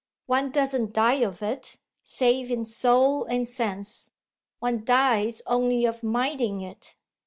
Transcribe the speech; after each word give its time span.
One 0.25 0.49
doesn't 0.49 0.93
die 0.93 1.21
of 1.23 1.43
it 1.43 1.77
save 2.01 2.49
in 2.49 2.63
soul 2.63 3.25
and 3.25 3.47
sense: 3.47 4.09
one 4.57 4.83
dies 4.83 5.43
only 5.45 5.85
of 5.85 6.01
minding 6.01 6.61
it. 6.61 6.95